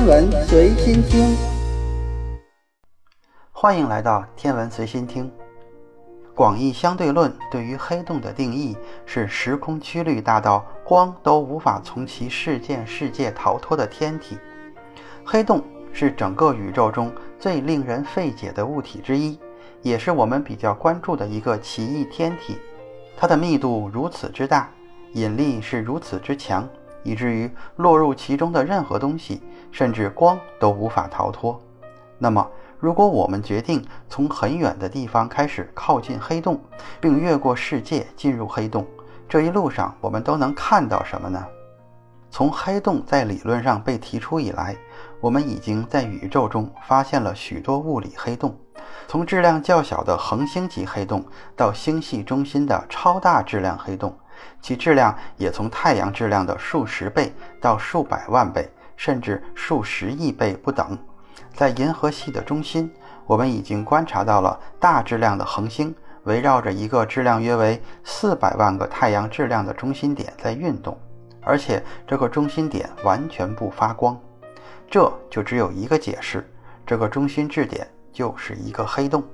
[0.00, 1.36] 天文随心听，
[3.52, 5.30] 欢迎来到天文随心听。
[6.34, 8.74] 广义相对论对于黑洞的定义
[9.04, 14.38] 是时空曲率大到光都无法从其事件世界逃脱的天体。
[15.22, 15.62] 黑洞
[15.92, 19.38] 是整个宇宙中最令人费解的物体之一，
[19.82, 22.56] 也是我们比较关注的一个奇异天体。
[23.18, 24.70] 它的密度如此之大，
[25.12, 26.66] 引力是如此之强。
[27.02, 31.60] 以至于落入其中的任何东西，甚至光都无法逃脱。
[32.18, 32.46] 那么，
[32.78, 36.60] 如果我们决定从很远的地方开始靠近黑洞，
[37.00, 38.86] 并越过世界进入黑洞，
[39.28, 41.44] 这一路上我们都能看到什么呢？
[42.30, 44.76] 从黑洞在理论上被提出以来，
[45.20, 48.54] 我们已经在宇宙中发现了许多物理黑洞，
[49.08, 51.24] 从质量较小的恒星级黑洞
[51.56, 54.14] 到星系中心的超大质量黑洞。
[54.60, 60.98] 其质量也从太阳质量的数十倍到数百万倍，甚至数十亿倍不等。
[61.54, 62.90] 在银河系的中心，
[63.26, 70.98] 我们已经观察到了大质量的恒星围绕着一个质量约为四百万个太阳质量的中心点在运动，
[71.42, 74.18] 而且这个中心点完全不发光。
[74.88, 76.48] 这就只有一个解释：
[76.86, 79.24] 这个中心质点就是一个黑洞。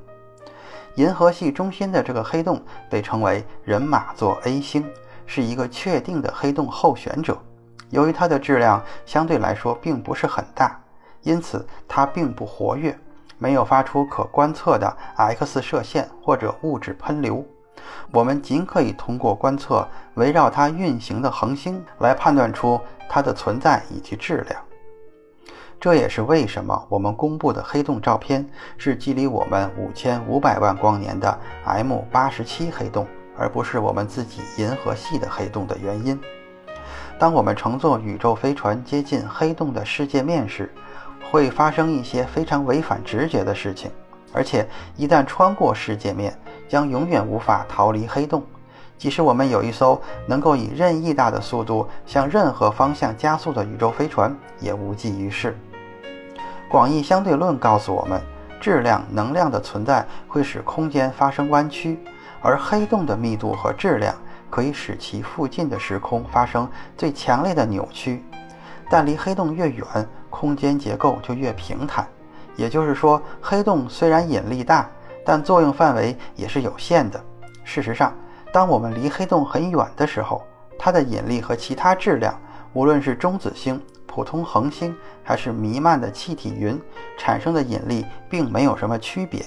[0.97, 4.85] 银河系中心的这个黑洞被称为人马座 A 星，
[5.27, 7.39] 是一个确定的黑洞候选者。
[7.91, 10.81] 由于它的质量相对来说并不是很大，
[11.23, 12.99] 因此它并不活跃，
[13.37, 17.45] 没有发出可观测的 X 射线或者物质喷流。
[18.11, 24.66] 我们仅可以通过观测围绕它运行的恒星来判断出它的存在以及质量。
[25.79, 36.19] 这也是为什么我们公布的黑洞照片是距离我们五千五百万光年的 M 八十七黑洞，而不是我们自己银河系的黑洞的原因。
[37.19, 40.73] 当我们乘坐宇宙飞船接近黑洞的世界面时，
[41.31, 43.91] 会发生一些非常违反直觉的事情，
[44.33, 46.37] 而且一旦穿过世界面，
[46.69, 48.43] 将永远无法逃离黑洞。
[48.99, 55.55] 即使我们有一艘能够以任意大的速度向任何方向加速的宇宙飞船，也无济于事。
[56.69, 58.21] 广义相对论告诉我们，
[58.61, 61.99] 质量能量的存在会使空间发生弯曲，
[62.43, 64.15] 而黑洞的密度和质量
[64.51, 68.25] 可以使其附近的时空发生最强烈的扭曲。
[68.91, 69.85] 但离黑洞越远，
[70.29, 72.07] 空间结构就越平坦。
[72.57, 74.89] 也就是说，黑洞虽然引力大，
[75.25, 77.23] 但作用范围也是有限的。
[77.65, 78.13] 事实上，
[78.53, 80.43] 当我们离黑洞很远的时候，
[80.79, 82.35] 它的引力和其他质量，
[82.73, 83.81] 无论是中子星、
[84.17, 86.81] 普通恒星还是弥漫的气体云
[87.19, 89.45] 产生的引力，并没有什么区别。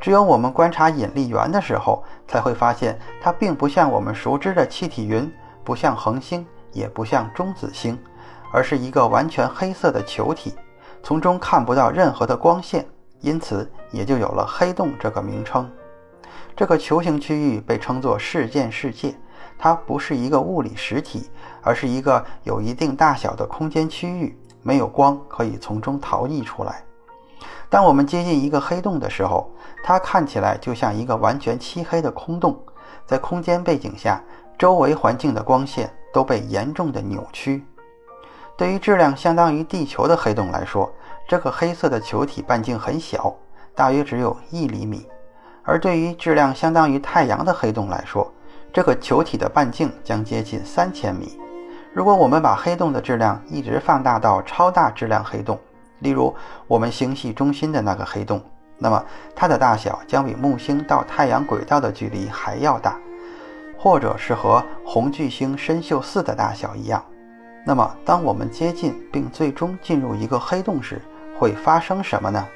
[0.00, 5.32] 只有我们观察引力源的时候，才会发现它并不像我们熟知的气体云，
[5.62, 7.96] 不像恒星，也不像中子星，
[8.52, 10.52] 而是一个完全黑色的球体，
[11.00, 12.84] 从中看不到任何的光线，
[13.20, 15.70] 因此也就有了黑洞这个名称。
[16.56, 19.14] 这个球形区域被称作事件世界，
[19.58, 21.30] 它不是一个物理实体，
[21.62, 26.82] 而是一个有一定大小的空间区域，没有光可以从中逃逸出来。
[27.68, 29.50] 当我们接近一个黑洞的时候，
[29.82, 32.56] 它看起来就像一个完全漆黑的空洞，
[33.06, 34.22] 在空间背景下，
[34.56, 37.64] 周围环境的光线都被严重的扭曲。
[38.56, 40.90] 对于质量相当于地球的黑洞来说，
[41.28, 43.34] 这个黑色的球体半径很小，
[43.74, 45.06] 大约只有一厘米。
[45.62, 48.32] 而对于质量相当于太阳的黑洞来说，
[48.72, 51.38] 这个球体的半径将接近三千米。
[51.92, 55.58] 如果我们把黑洞的质量一直放大到超大质量黑洞，
[56.00, 56.34] 例如
[56.66, 58.42] 我们星系中心的那个黑洞，
[58.76, 59.02] 那么
[59.34, 62.98] 它的大小将比木星到太阳轨道的距离还要大，
[63.78, 67.02] 或者是和红巨星参宿四的大小一样。
[67.64, 71.00] 那么，当我们接近并最终进入一个黑洞时，
[71.38, 72.46] 会发生什么呢？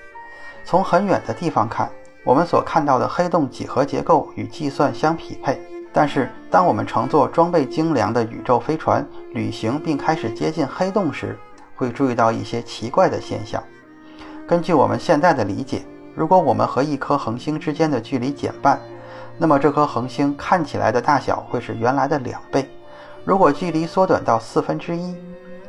[0.65, 1.91] 从很远的地方看。
[2.22, 5.59] 我们所看到的黑洞几何结构与计算相匹配，
[5.92, 11.37] 但是当我们乘坐装备精良的宇宙飞船旅行并开始接近黑洞时，
[11.75, 13.62] 会注意到一些奇怪的现象。
[14.46, 15.82] 根据我们现在的理解，
[16.14, 18.78] 如果我们和一颗恒星之间的距离减半，
[19.38, 22.62] 那么这颗恒星看起来的大小会是原来的两倍；
[23.25, 25.16] 如果距离缩短到四分之一，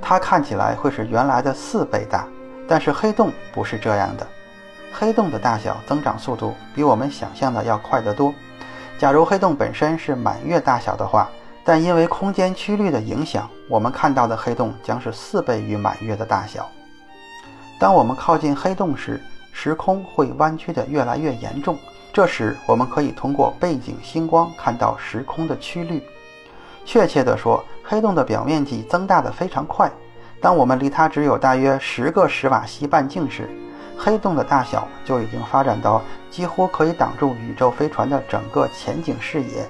[0.01, 2.27] 它看起来会是原来的四倍大。
[2.67, 4.27] 但是黑洞不是这样的。
[4.93, 8.33] 黑洞的大小增长速度比我们想象的要快得多。
[9.01, 11.27] 假如黑洞本身是满月大小的话，
[11.63, 16.69] 但因为空间曲率的影响，我们看到的黑洞将是四倍于满月的大小。
[17.79, 19.19] 当我们靠近黑洞时，
[19.51, 21.75] 时空会弯曲得越来越严重。
[22.13, 26.03] 这时，我们可以通过背景星光看到时空的曲率。
[26.85, 29.91] 确切地说，黑洞的表面积增大得非常快。
[30.39, 33.49] 当我们离它只有大约十个史瓦西半径时，
[34.03, 36.01] 黑洞的大小就已经发展到
[36.31, 39.69] 几乎可以挡住宇宙飞船的整个前景视野。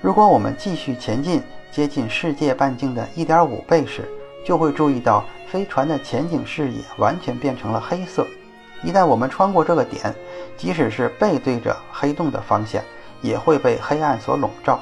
[0.00, 4.10] 如果我们继续前进，接近世界半径的一点五倍时，
[4.44, 8.26] 就会注意到飞船的前景视野完全变成了黑色。
[8.82, 10.12] 一旦我们穿过这个点，
[10.56, 12.82] 即使是背对着黑洞的方向，
[13.20, 14.80] 也会被黑暗所笼罩。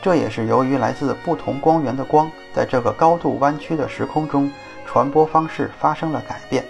[0.00, 4.50] 这也是由于来自不同光源的光，在这个高度弯曲的时空中，
[4.86, 6.64] 传播方式发生了改变。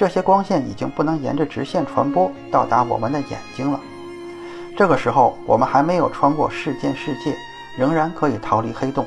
[0.00, 3.78] 这些光线已经不能沿着直线传播到达我们的眼睛了。
[4.74, 7.36] 这个时候，我们还没有穿过事件世界，
[7.76, 9.04] 仍然可以逃离黑洞。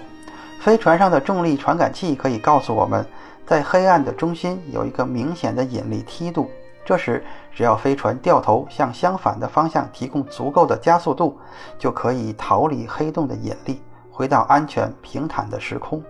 [0.60, 3.04] 飞船上的重力传感器可以告诉我们，
[3.44, 6.48] 在黑暗的中心有一个明显的引力梯度。
[6.86, 11.40] 这时，只要飞船掉头向相反的方向提供足够的加速度，
[11.80, 13.82] 就可以逃离黑洞的引力，
[14.12, 16.04] 回到安全平坦的时空。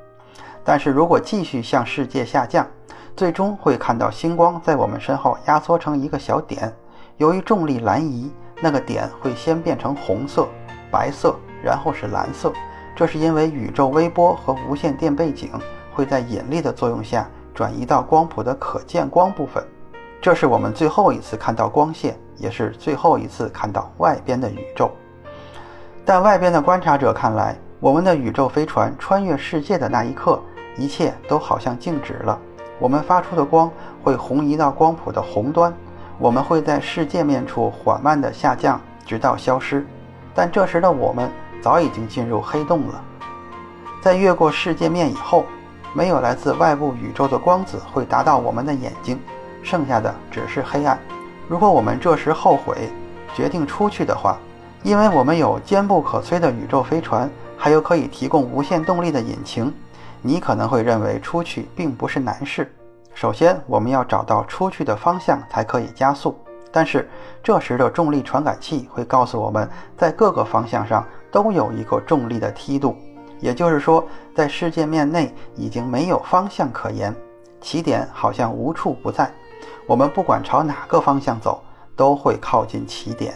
[0.61, 2.67] 但是如果继续向世界下降，
[3.15, 6.73] 最终会看到星光在我们身后压缩成一个小点。
[7.17, 10.47] 由于重力蓝移，那个点会先变成红色、
[10.89, 12.51] 白色，然后是蓝色。
[12.95, 15.51] 这是因为宇宙微波和无线电背景
[15.93, 19.63] 会在引力的作用下转移到光谱的可见光部分。
[20.21, 24.89] 这是我们最后一次看到光线，也是最后一次看到外边的宇宙。
[26.05, 30.41] 但外边的观察者看来，我们的宇宙飞船穿越世界的那一刻，
[30.77, 32.39] 一切都好像静止了。
[32.83, 33.71] 我们发出的光
[34.03, 35.73] 会红移到光谱的红端，
[36.19, 39.87] 我们会在世界面处缓慢地下降，直到消失。
[40.35, 41.31] 但这时的我们
[41.61, 43.01] 早已经进入黑洞了。
[44.01, 45.45] 在越过世界面以后，
[45.93, 49.17] 没有来自外部宇宙的光子会达到我们的眼睛，
[49.63, 50.99] 剩下的只是黑暗。
[51.47, 52.91] 如果我们这时后悔，
[53.33, 54.37] 决定出去的话，
[54.83, 59.73] 因为我们有坚不可摧的宇宙飞船，还有可以提供无限动力的引擎。
[60.25, 62.73] 你可能会认为出去并不是难事。
[63.13, 66.35] 首先，我们要找到出去的方向才可以加速。
[66.71, 67.07] 但是
[67.43, 72.95] 这时的重力传感器会告诉我们在各个方向上都有一个重力的梯度，
[73.39, 74.03] 也就是说，
[74.33, 77.13] 在世界面内已经没有方向可言，
[77.61, 79.29] 起点好像无处不在。
[79.85, 81.61] 我们不管朝哪个方向走，
[81.95, 83.35] 都会靠近起点。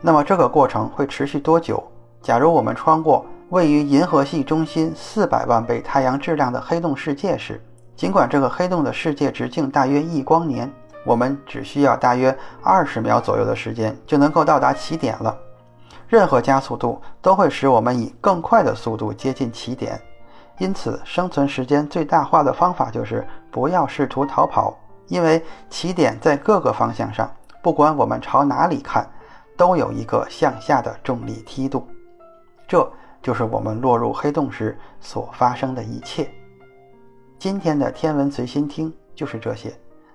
[0.00, 1.80] 那么这个过程会持续多久？
[2.20, 3.24] 假如我们穿过。
[3.52, 7.62] 位于银河系中心四百万倍太阳质量的黑洞世界时，
[7.94, 10.72] 尽管这个黑洞的世界直径大约一光年，
[11.04, 15.36] 我们只需要大约二十秒左右的时间就能够到达起点了。
[16.08, 20.00] 任何加速度都会使我们以更快的速度接近起点，
[20.56, 24.74] 因此生存时间最大化的方法就是不要试图逃跑，
[25.08, 27.30] 因为起点在各个方向上，
[27.62, 29.06] 不管我们朝哪里看，
[29.58, 31.86] 都有一个向下的重力梯度。
[32.66, 32.90] 这。
[33.22, 36.28] 就是我们落入黑洞时所发生的一切。
[37.38, 39.72] 今天的天文随心听就是这些，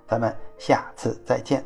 [0.08, 1.64] 咱们下次再见。